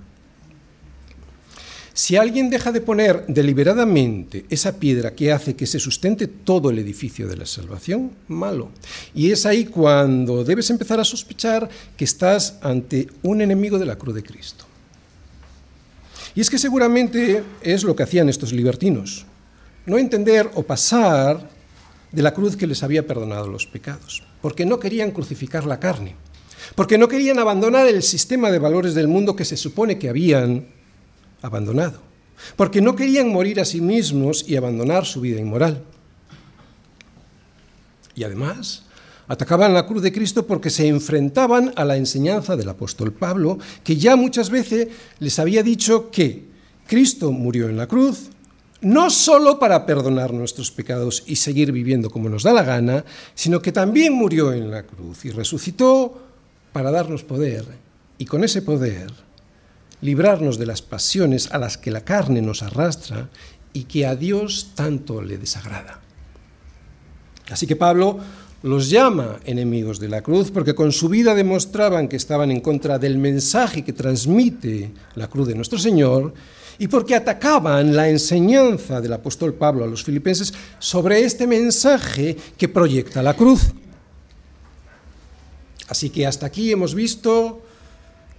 [1.97, 6.79] Si alguien deja de poner deliberadamente esa piedra que hace que se sustente todo el
[6.79, 8.71] edificio de la salvación, malo.
[9.15, 13.97] Y es ahí cuando debes empezar a sospechar que estás ante un enemigo de la
[13.97, 14.66] cruz de Cristo.
[16.37, 19.25] Y es que seguramente es lo que hacían estos libertinos,
[19.87, 21.49] no entender o pasar
[22.13, 26.15] de la cruz que les había perdonado los pecados, porque no querían crucificar la carne,
[26.75, 30.67] porque no querían abandonar el sistema de valores del mundo que se supone que habían
[31.41, 32.03] abandonado,
[32.55, 35.83] porque no querían morir a sí mismos y abandonar su vida inmoral.
[38.15, 38.86] Y además,
[39.29, 43.97] Atacaban la cruz de Cristo porque se enfrentaban a la enseñanza del apóstol Pablo, que
[43.97, 46.45] ya muchas veces les había dicho que
[46.87, 48.31] Cristo murió en la cruz
[48.83, 53.61] no solo para perdonar nuestros pecados y seguir viviendo como nos da la gana, sino
[53.61, 56.23] que también murió en la cruz y resucitó
[56.73, 57.65] para darnos poder
[58.19, 59.13] y con ese poder
[60.03, 63.29] librarnos de las pasiones a las que la carne nos arrastra
[63.73, 66.01] y que a Dios tanto le desagrada.
[67.51, 68.19] Así que Pablo
[68.63, 72.99] los llama enemigos de la cruz porque con su vida demostraban que estaban en contra
[72.99, 76.33] del mensaje que transmite la cruz de nuestro Señor
[76.79, 82.69] y porque atacaban la enseñanza del apóstol Pablo a los filipenses sobre este mensaje que
[82.69, 83.73] proyecta la cruz.
[85.89, 87.63] Así que hasta aquí hemos visto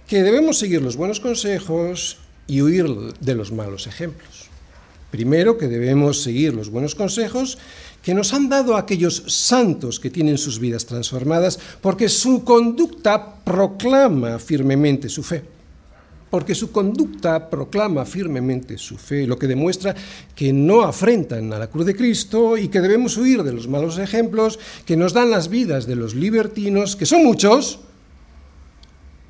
[0.06, 2.86] que debemos seguir los buenos consejos y huir
[3.20, 4.48] de los malos ejemplos.
[5.10, 7.58] Primero, que debemos seguir los buenos consejos
[8.08, 14.38] que nos han dado aquellos santos que tienen sus vidas transformadas, porque su conducta proclama
[14.38, 15.44] firmemente su fe.
[16.30, 19.94] Porque su conducta proclama firmemente su fe, lo que demuestra
[20.34, 23.98] que no afrentan a la cruz de Cristo y que debemos huir de los malos
[23.98, 27.80] ejemplos que nos dan las vidas de los libertinos, que son muchos,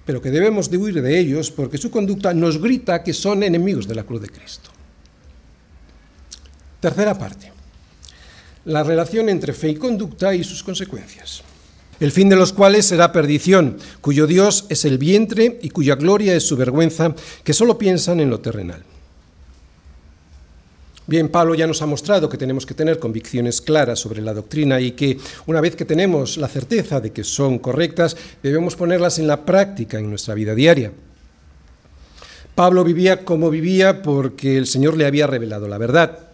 [0.07, 3.89] pero que debemos de huir de ellos porque su conducta nos grita que son enemigos
[3.89, 4.71] de la cruz de Cristo.
[6.79, 7.58] Tercera parte
[8.69, 11.43] la relación entre fe y conducta y sus consecuencias.
[12.01, 16.35] El fin de los cuales será perdición, cuyo Dios es el vientre y cuya gloria
[16.35, 18.85] es su vergüenza, que solo piensan en lo terrenal.
[21.07, 24.79] Bien, Pablo ya nos ha mostrado que tenemos que tener convicciones claras sobre la doctrina
[24.79, 29.27] y que una vez que tenemos la certeza de que son correctas, debemos ponerlas en
[29.27, 30.93] la práctica en nuestra vida diaria.
[32.55, 36.28] Pablo vivía como vivía porque el Señor le había revelado la verdad.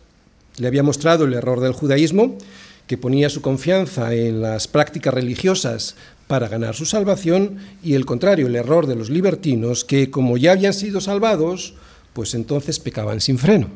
[0.59, 2.39] Le había mostrado el error del judaísmo,
[2.87, 8.47] que ponía su confianza en las prácticas religiosas para ganar su salvación, y el contrario,
[8.47, 11.75] el error de los libertinos, que como ya habían sido salvados,
[12.13, 13.69] pues entonces pecaban sin freno.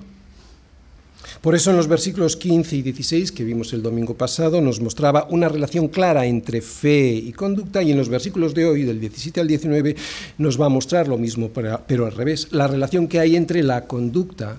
[1.40, 5.28] Por eso en los versículos 15 y 16 que vimos el domingo pasado nos mostraba
[5.30, 9.40] una relación clara entre fe y conducta y en los versículos de hoy, del 17
[9.40, 9.94] al 19,
[10.38, 13.86] nos va a mostrar lo mismo, pero al revés, la relación que hay entre la
[13.86, 14.56] conducta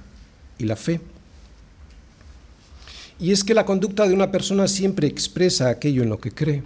[0.57, 1.01] y la fe.
[3.19, 6.63] Y es que la conducta de una persona siempre expresa aquello en lo que cree.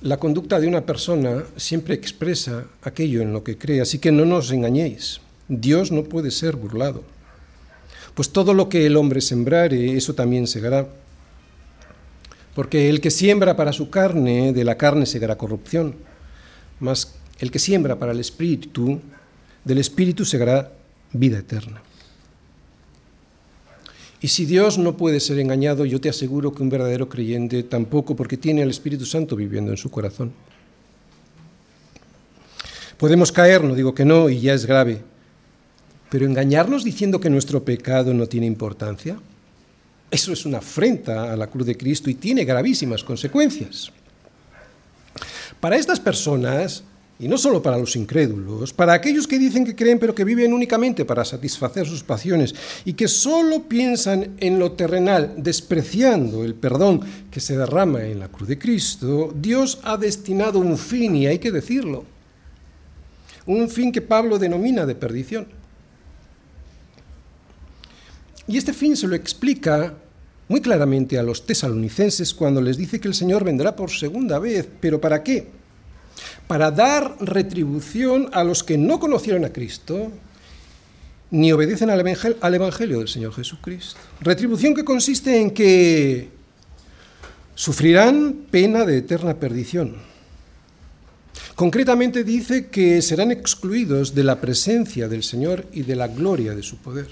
[0.00, 4.24] La conducta de una persona siempre expresa aquello en lo que cree, así que no
[4.24, 5.20] nos engañéis.
[5.48, 7.02] Dios no puede ser burlado.
[8.14, 10.88] Pues todo lo que el hombre sembrare, eso también segará.
[12.54, 15.94] Porque el que siembra para su carne, de la carne segará corrupción.
[16.80, 19.00] Mas el que siembra para el espíritu,
[19.64, 20.72] del espíritu segará
[21.12, 21.82] vida eterna.
[24.20, 28.16] Y si Dios no puede ser engañado, yo te aseguro que un verdadero creyente tampoco,
[28.16, 30.32] porque tiene al Espíritu Santo viviendo en su corazón.
[32.96, 35.02] Podemos caer, no digo que no, y ya es grave,
[36.10, 39.20] pero engañarnos diciendo que nuestro pecado no tiene importancia,
[40.10, 43.92] eso es una afrenta a la cruz de Cristo y tiene gravísimas consecuencias.
[45.60, 46.82] Para estas personas,
[47.20, 50.52] y no solo para los incrédulos, para aquellos que dicen que creen pero que viven
[50.52, 52.54] únicamente para satisfacer sus pasiones
[52.84, 57.00] y que solo piensan en lo terrenal, despreciando el perdón
[57.30, 61.38] que se derrama en la cruz de Cristo, Dios ha destinado un fin, y hay
[61.38, 62.04] que decirlo,
[63.46, 65.48] un fin que Pablo denomina de perdición.
[68.46, 69.94] Y este fin se lo explica
[70.48, 74.68] muy claramente a los tesalonicenses cuando les dice que el Señor vendrá por segunda vez,
[74.80, 75.57] pero ¿para qué?
[76.48, 80.10] Para dar retribución a los que no conocieron a Cristo
[81.30, 84.00] ni obedecen al evangelio, del Señor Jesucristo.
[84.20, 86.30] Retribución que consiste en que
[87.54, 89.96] sufrirán pena de eterna perdición.
[91.54, 96.62] Concretamente dice que serán excluidos de la presencia del Señor y de la gloria de
[96.62, 97.08] su poder.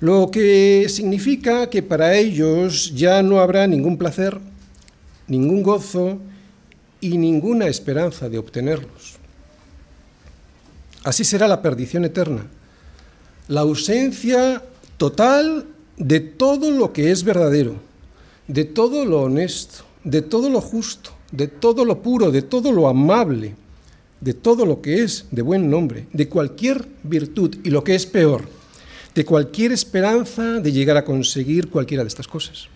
[0.00, 4.38] Lo que significa que para ellos ya no habrá ningún placer,
[5.26, 6.20] ningún gozo,
[7.04, 9.16] y ninguna esperanza de obtenerlos.
[11.02, 12.46] Así será la perdición eterna,
[13.48, 14.62] la ausencia
[14.96, 15.66] total
[15.98, 17.74] de todo lo que es verdadero,
[18.48, 22.88] de todo lo honesto, de todo lo justo, de todo lo puro, de todo lo
[22.88, 23.54] amable,
[24.20, 28.06] de todo lo que es de buen nombre, de cualquier virtud y lo que es
[28.06, 28.44] peor,
[29.14, 32.68] de cualquier esperanza de llegar a conseguir cualquiera de estas cosas.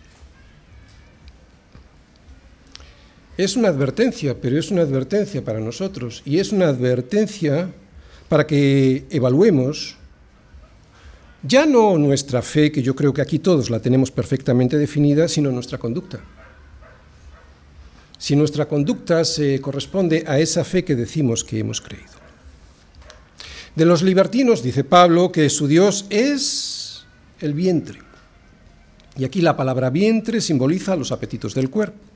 [3.39, 7.71] Es una advertencia, pero es una advertencia para nosotros y es una advertencia
[8.29, 9.95] para que evaluemos
[11.45, 15.53] ya no nuestra fe, que yo creo que aquí todos la tenemos perfectamente definida, sino
[15.53, 16.19] nuestra conducta.
[18.19, 22.19] Si nuestra conducta se corresponde a esa fe que decimos que hemos creído.
[23.77, 27.05] De los libertinos dice Pablo que su Dios es
[27.39, 28.01] el vientre.
[29.17, 32.08] Y aquí la palabra vientre simboliza los apetitos del cuerpo.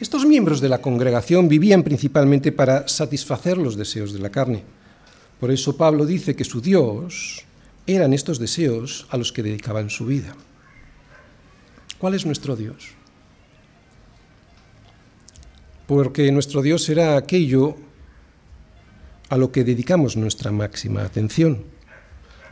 [0.00, 4.64] Estos miembros de la congregación vivían principalmente para satisfacer los deseos de la carne.
[5.38, 7.44] Por eso Pablo dice que su Dios
[7.86, 10.34] eran estos deseos a los que dedicaban su vida.
[11.98, 12.94] ¿Cuál es nuestro Dios?
[15.86, 17.76] Porque nuestro Dios era aquello
[19.28, 21.64] a lo que dedicamos nuestra máxima atención.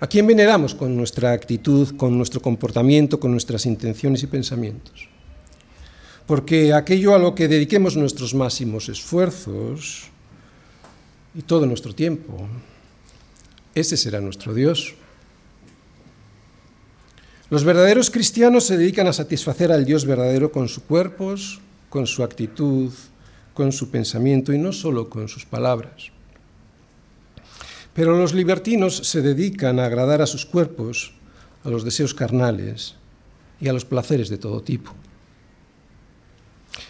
[0.00, 5.08] ¿A quién veneramos con nuestra actitud, con nuestro comportamiento, con nuestras intenciones y pensamientos?
[6.28, 10.12] Porque aquello a lo que dediquemos nuestros máximos esfuerzos
[11.34, 12.46] y todo nuestro tiempo,
[13.74, 14.92] ese será nuestro Dios.
[17.48, 22.22] Los verdaderos cristianos se dedican a satisfacer al Dios verdadero con sus cuerpos, con su
[22.22, 22.92] actitud,
[23.54, 26.12] con su pensamiento y no solo con sus palabras.
[27.94, 31.14] Pero los libertinos se dedican a agradar a sus cuerpos,
[31.64, 32.96] a los deseos carnales
[33.62, 34.94] y a los placeres de todo tipo.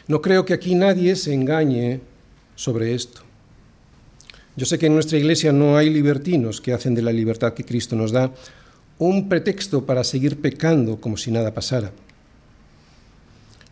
[0.07, 2.01] No creo que aquí nadie se engañe
[2.55, 3.23] sobre esto.
[4.57, 7.65] Yo sé que en nuestra iglesia no hay libertinos que hacen de la libertad que
[7.65, 8.33] Cristo nos da
[8.99, 11.93] un pretexto para seguir pecando como si nada pasara.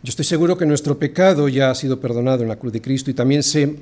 [0.02, 3.10] Yo estoy seguro que nuestro pecado ya ha sido perdonado en la cruz de Cristo
[3.10, 3.74] y también sé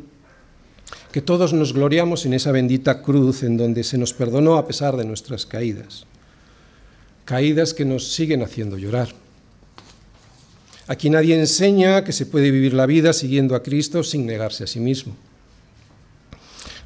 [1.13, 4.97] que todos nos gloriamos en esa bendita cruz en donde se nos perdonó a pesar
[4.97, 6.07] de nuestras caídas,
[7.27, 9.09] caídas que nos siguen haciendo llorar.
[10.87, 14.67] Aquí nadie enseña que se puede vivir la vida siguiendo a Cristo sin negarse a
[14.67, 15.17] sí mismo.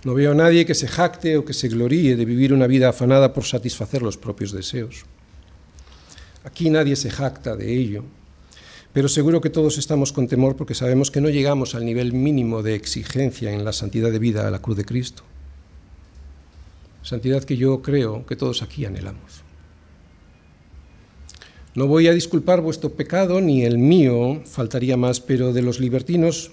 [0.05, 2.91] No veo a nadie que se jacte o que se gloríe de vivir una vida
[2.91, 5.05] afanada por satisfacer los propios deseos.
[6.45, 8.05] Aquí nadie se jacta de ello,
[8.93, 12.63] pero seguro que todos estamos con temor porque sabemos que no llegamos al nivel mínimo
[12.63, 15.25] de exigencia en la santidad de vida a la cruz de Cristo.
[17.03, 19.48] Santidad que yo creo que todos aquí anhelamos.
[21.79, 26.51] No voy a disculpar vuestro pecado ni el mío, faltaría más, pero de los libertinos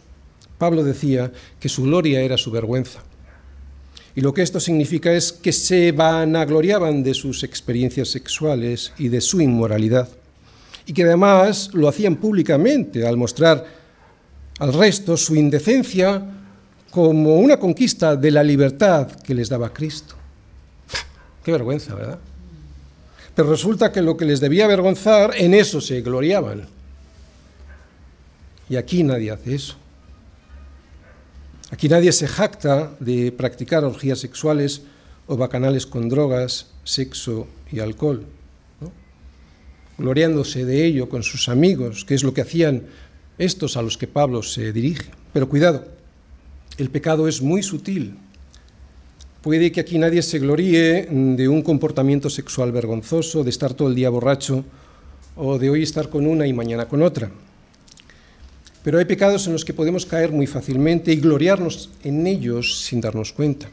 [0.60, 3.00] Pablo decía que su gloria era su vergüenza.
[4.16, 9.20] Y lo que esto significa es que se vanagloriaban de sus experiencias sexuales y de
[9.20, 10.10] su inmoralidad.
[10.86, 13.66] Y que además lo hacían públicamente al mostrar
[14.60, 16.24] al resto su indecencia
[16.92, 20.14] como una conquista de la libertad que les daba Cristo.
[21.44, 22.20] Qué vergüenza, ¿verdad?
[23.36, 26.68] Pero resulta que lo que les debía avergonzar, en eso se gloriaban.
[28.70, 29.76] Y aquí nadie hace eso.
[31.72, 34.84] Aquí nadie se jacta de practicar orgías sexuales
[35.28, 38.26] o bacanales con drogas, sexo y alcohol,
[39.98, 42.84] gloriándose de ello con sus amigos, que es lo que hacían
[43.38, 45.10] estos a los que Pablo se dirige.
[45.34, 45.86] Pero cuidado,
[46.78, 48.18] el pecado es muy sutil.
[49.46, 53.94] Puede que aquí nadie se gloríe de un comportamiento sexual vergonzoso, de estar todo el
[53.94, 54.66] día borracho
[55.36, 57.30] o de hoy estar con una y mañana con otra.
[58.84, 63.02] Pero hay pecados en los que podemos caer muy fácilmente y gloriarnos en ellos sin
[63.02, 63.70] darnos cuenta.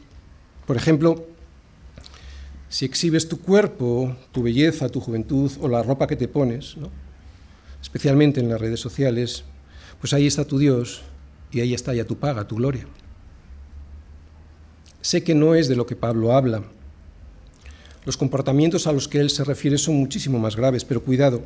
[0.67, 1.25] Por ejemplo,
[2.69, 6.75] si exhibes tu cuerpo, tu belleza, tu juventud o la ropa que te pones,
[7.81, 9.43] especialmente en las redes sociales,
[9.99, 11.01] pues ahí está tu Dios
[11.51, 12.85] y ahí está ya tu paga, tu gloria.
[15.03, 16.63] Sé que no es de lo que Pablo habla.
[18.05, 21.41] Los comportamientos a los que él se refiere son muchísimo más graves, pero cuidado,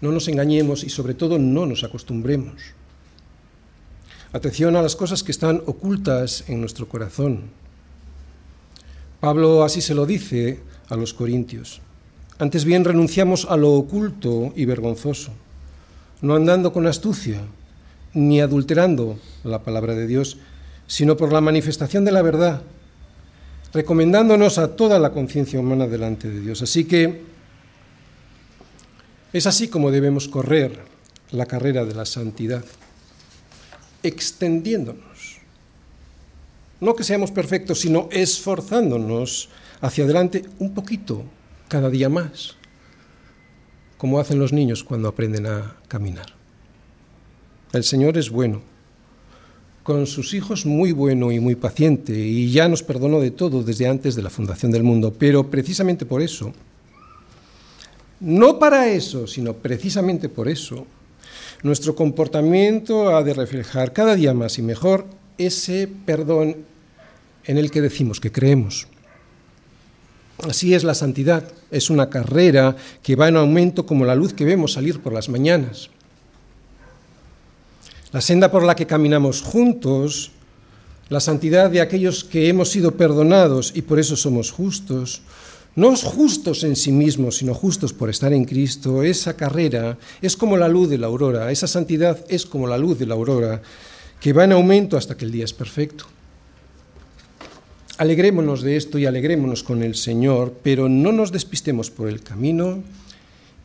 [0.00, 2.62] no nos engañemos y sobre todo no nos acostumbremos.
[4.32, 7.42] Atención a las cosas que están ocultas en nuestro corazón.
[9.18, 11.80] Pablo así se lo dice a los corintios.
[12.38, 15.32] Antes bien renunciamos a lo oculto y vergonzoso,
[16.22, 17.40] no andando con astucia,
[18.12, 20.38] ni adulterando la palabra de Dios,
[20.86, 22.62] sino por la manifestación de la verdad,
[23.72, 26.62] recomendándonos a toda la conciencia humana delante de Dios.
[26.62, 27.22] Así que
[29.32, 30.78] es así como debemos correr
[31.32, 32.64] la carrera de la santidad,
[34.02, 35.38] extendiéndonos.
[36.80, 39.48] No que seamos perfectos, sino esforzándonos
[39.80, 41.24] hacia adelante un poquito
[41.68, 42.56] cada día más,
[43.98, 46.26] como hacen los niños cuando aprenden a caminar.
[47.72, 48.62] El Señor es bueno,
[49.84, 53.86] con sus hijos muy bueno y muy paciente, y ya nos perdonó de todo desde
[53.86, 56.52] antes de la fundación del mundo, pero precisamente por eso,
[58.18, 60.86] no para eso, sino precisamente por eso,
[61.62, 65.06] nuestro comportamiento ha de reflejar cada día más y mejor
[65.36, 66.56] ese perdón
[67.44, 68.88] en el que decimos que creemos.
[70.48, 74.46] Así es la santidad, es una carrera que va en aumento como la luz que
[74.46, 75.90] vemos salir por las mañanas.
[78.14, 80.30] La senda por la que caminamos juntos
[81.08, 85.22] la santidad de aquellos que hemos sido perdonados y por eso somos justos,
[85.74, 90.56] no justos en sí mismos, sino justos por estar en Cristo, esa carrera es como
[90.56, 93.62] la luz de la aurora, esa santidad es como la luz de la aurora,
[94.20, 96.04] que va en aumento hasta que el día es perfecto.
[97.98, 102.80] Alegrémonos de esto y alegrémonos con el Señor, pero no nos despistemos por el camino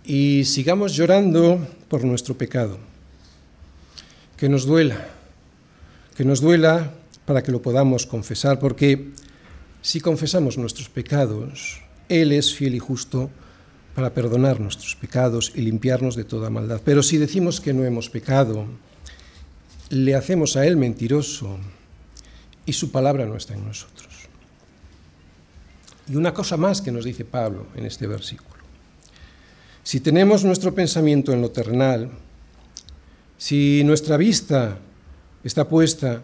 [0.04, 2.89] y sigamos llorando por nuestro pecado.
[4.40, 5.04] Que nos duela,
[6.16, 9.12] que nos duela para que lo podamos confesar, porque
[9.82, 13.30] si confesamos nuestros pecados, Él es fiel y justo
[13.96, 16.80] para perdonar nuestros pecados y limpiarnos de toda maldad.
[16.86, 18.66] Pero si decimos que no hemos pecado,
[19.90, 21.60] le hacemos a Él mentiroso
[22.66, 24.08] y su palabra no está en nosotros.
[26.08, 28.64] Y una cosa más que nos dice Pablo en este versículo.
[29.84, 32.10] Si tenemos nuestro pensamiento en lo terrenal,
[33.40, 34.78] si nuestra vista
[35.46, 36.22] está puesta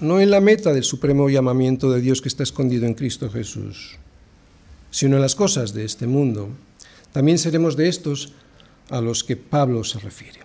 [0.00, 3.96] no en la meta del supremo llamamiento de Dios que está escondido en Cristo Jesús,
[4.90, 6.50] sino en las cosas de este mundo,
[7.12, 8.34] también seremos de estos
[8.90, 10.40] a los que Pablo se refiere.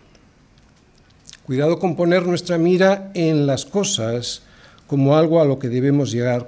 [1.46, 4.44] Cuidado con poner nuestra mira en las cosas
[4.88, 6.46] como algo a lo que debemos llegar,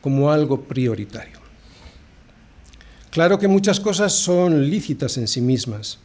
[0.00, 1.38] como algo prioritario.
[3.10, 5.98] Claro que muchas cosas son lícitas en sí mismas,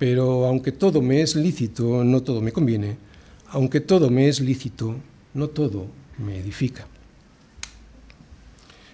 [0.00, 2.96] pero aunque todo me es lícito, no todo me conviene.
[3.50, 4.96] Aunque todo me es lícito,
[5.34, 6.86] no todo me edifica.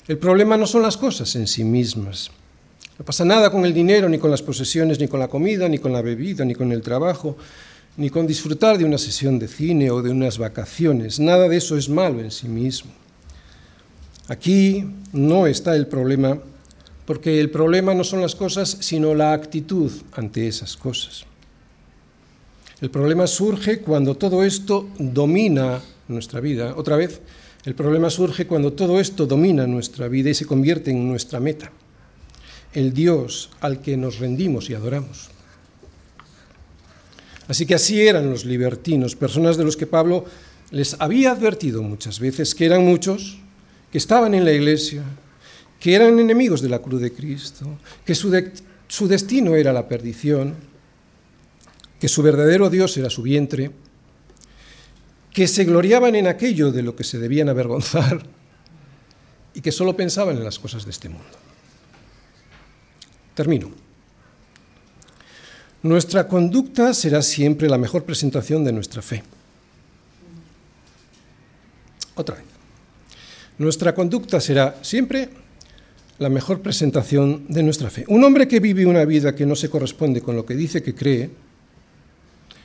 [0.09, 2.32] El problema no son las cosas en sí mismas.
[2.98, 5.78] No pasa nada con el dinero, ni con las posesiones, ni con la comida, ni
[5.78, 7.36] con la bebida, ni con el trabajo,
[7.96, 11.20] ni con disfrutar de una sesión de cine o de unas vacaciones.
[11.20, 12.90] Nada de eso es malo en sí mismo.
[14.26, 16.40] Aquí no está el problema,
[17.07, 21.24] porque el problema no son las cosas, sino la actitud ante esas cosas.
[22.80, 26.74] El problema surge cuando todo esto domina nuestra vida.
[26.76, 27.20] Otra vez,
[27.64, 31.72] el problema surge cuando todo esto domina nuestra vida y se convierte en nuestra meta,
[32.74, 35.30] el Dios al que nos rendimos y adoramos.
[37.48, 40.24] Así que así eran los libertinos, personas de los que Pablo
[40.70, 43.38] les había advertido muchas veces que eran muchos,
[43.92, 45.04] que estaban en la iglesia,
[45.80, 48.32] que eran enemigos de la cruz de Cristo, que su,
[48.88, 50.54] su destino era la perdición,
[52.00, 53.70] que su verdadero Dios era su vientre,
[55.32, 58.22] que se gloriaban en aquello de lo que se debían avergonzar
[59.52, 61.26] y que solo pensaban en las cosas de este mundo.
[63.34, 63.70] Termino.
[65.82, 69.22] Nuestra conducta será siempre la mejor presentación de nuestra fe.
[72.14, 72.44] Otra vez.
[73.58, 75.28] Nuestra conducta será siempre
[76.18, 78.04] la mejor presentación de nuestra fe.
[78.08, 80.94] Un hombre que vive una vida que no se corresponde con lo que dice que
[80.94, 81.30] cree,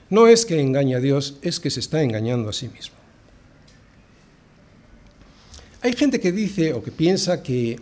[0.10, 2.96] no es que engañe a Dios, es que se está engañando a sí mismo.
[5.82, 7.78] Hay gente que dice o que piensa que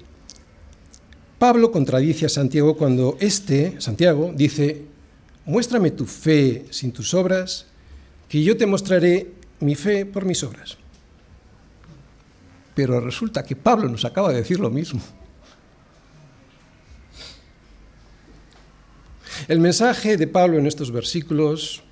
[1.37, 4.83] Pablo contradice a Santiago cuando este, Santiago, dice,
[5.45, 7.65] muéstrame tu fe sin tus obras,
[8.27, 10.77] que yo te mostraré mi fe por mis obras.
[12.75, 15.01] Pero resulta que Pablo nos acaba de decir lo mismo.
[19.47, 21.83] El mensaje de Pablo en estos versículos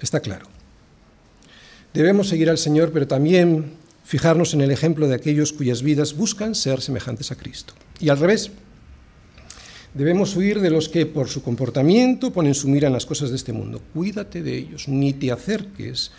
[0.00, 0.46] Está claro.
[1.92, 3.72] Debemos seguir al Señor, pero también
[4.04, 7.72] fijarnos en el ejemplo de aquellos cuyas vidas buscan ser semejantes a Cristo.
[8.00, 8.50] Y al revés,
[9.94, 13.36] debemos huir de los que por su comportamiento ponen su mira en las cosas de
[13.36, 13.80] este mundo.
[13.94, 16.10] Cuídate de ellos, ni te acerques.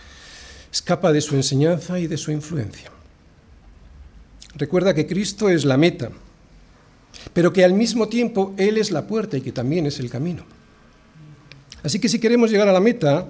[0.72, 2.92] Escapa de su enseñanza y de su influencia.
[4.56, 6.10] Recuerda que Cristo es la meta,
[7.34, 10.46] pero que al mismo tiempo Él es la puerta y que también es el camino.
[11.86, 13.28] Así que si queremos llegar a la meta,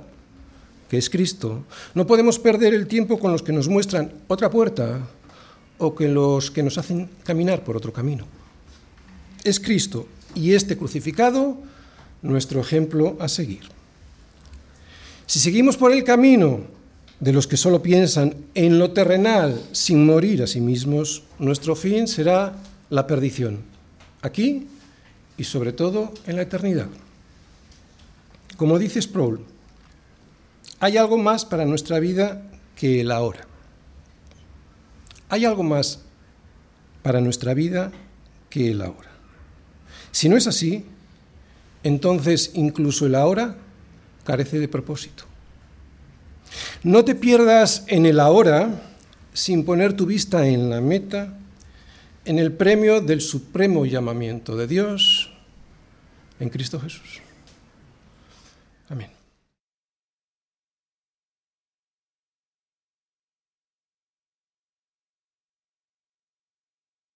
[0.89, 5.01] que es Cristo, no podemos perder el tiempo con los que nos muestran otra puerta
[5.77, 8.25] o con los que nos hacen caminar por otro camino.
[9.43, 11.57] Es Cristo y este crucificado
[12.21, 13.63] nuestro ejemplo a seguir.
[15.25, 16.61] Si seguimos por el camino
[17.19, 22.07] de los que solo piensan en lo terrenal sin morir a sí mismos, nuestro fin
[22.07, 22.55] será
[22.89, 23.63] la perdición,
[24.21, 24.67] aquí
[25.35, 26.87] y sobre todo en la eternidad.
[28.57, 29.45] Como dice Sproul,
[30.79, 32.41] hay algo más para nuestra vida
[32.75, 33.45] que el ahora.
[35.29, 36.01] Hay algo más
[37.01, 37.91] para nuestra vida
[38.49, 39.09] que el ahora.
[40.11, 40.85] Si no es así,
[41.83, 43.57] entonces incluso el ahora
[44.23, 45.25] carece de propósito.
[46.83, 48.81] No te pierdas en el ahora
[49.33, 51.37] sin poner tu vista en la meta,
[52.23, 55.31] en el premio del supremo llamamiento de Dios
[56.39, 57.24] en Cristo Jesús.
[58.89, 59.24] Amén.